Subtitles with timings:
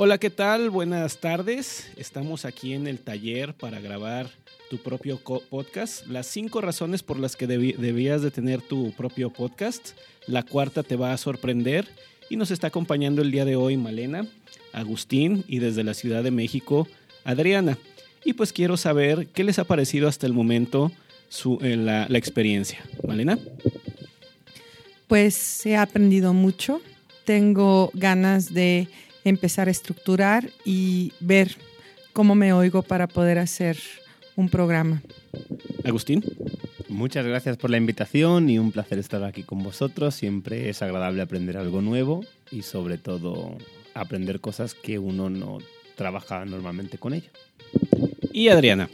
[0.00, 0.70] Hola, ¿qué tal?
[0.70, 1.90] Buenas tardes.
[1.96, 4.30] Estamos aquí en el taller para grabar
[4.70, 6.06] tu propio podcast.
[6.06, 9.98] Las cinco razones por las que debías de tener tu propio podcast.
[10.28, 11.88] La cuarta te va a sorprender.
[12.30, 14.24] Y nos está acompañando el día de hoy Malena,
[14.72, 16.86] Agustín y desde la Ciudad de México,
[17.24, 17.76] Adriana.
[18.24, 20.92] Y pues quiero saber qué les ha parecido hasta el momento
[21.28, 22.84] su, eh, la, la experiencia.
[23.04, 23.36] Malena.
[25.08, 26.80] Pues he aprendido mucho.
[27.24, 28.86] Tengo ganas de
[29.24, 31.56] empezar a estructurar y ver
[32.12, 33.78] cómo me oigo para poder hacer
[34.36, 35.02] un programa.
[35.84, 36.24] Agustín.
[36.88, 40.14] Muchas gracias por la invitación y un placer estar aquí con vosotros.
[40.14, 43.56] Siempre es agradable aprender algo nuevo y sobre todo
[43.94, 45.58] aprender cosas que uno no
[45.96, 47.30] trabaja normalmente con ello.
[48.32, 48.88] Y Adriana.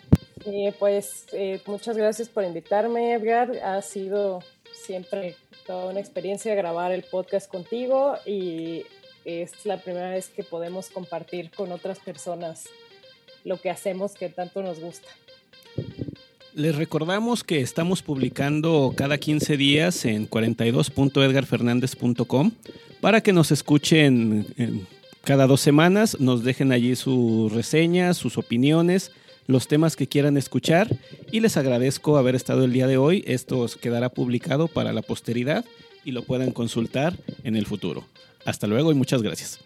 [0.47, 3.53] Eh, pues eh, muchas gracias por invitarme, Edgar.
[3.65, 4.41] Ha sido
[4.73, 8.85] siempre toda una experiencia grabar el podcast contigo y
[9.25, 12.69] es la primera vez que podemos compartir con otras personas
[13.45, 15.09] lo que hacemos que tanto nos gusta.
[16.55, 22.53] Les recordamos que estamos publicando cada 15 días en 42.edgarfernandez.com
[23.01, 24.47] para que nos escuchen
[25.25, 29.11] cada dos semanas, nos dejen allí sus reseñas, sus opiniones,
[29.47, 30.89] los temas que quieran escuchar
[31.33, 33.25] y les agradezco haber estado el día de hoy.
[33.27, 35.65] Esto quedará publicado para la posteridad
[36.05, 38.05] y lo puedan consultar en el futuro.
[38.45, 39.59] Hasta luego y muchas gracias.